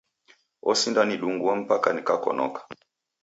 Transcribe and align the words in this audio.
Osindanidungua 0.71 1.51
mpaka 1.61 1.89
nikakonoka. 1.93 2.61